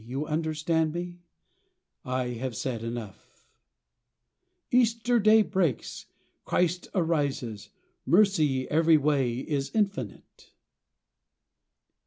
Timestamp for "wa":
8.97-9.45